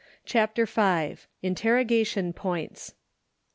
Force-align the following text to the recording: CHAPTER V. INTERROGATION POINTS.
CHAPTER 0.25 0.65
V. 0.65 1.17
INTERROGATION 1.43 2.33
POINTS. 2.33 2.95